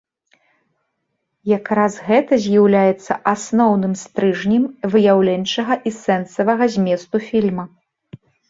[1.57, 4.63] Якраз гэта з'яўляецца асноўным стрыжнем
[4.95, 7.63] выяўленчага і сэнсавага зместу фільма.